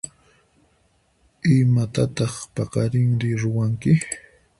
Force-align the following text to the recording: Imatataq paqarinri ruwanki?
Imatataq 1.57 2.33
paqarinri 2.55 3.29
ruwanki? 3.41 3.91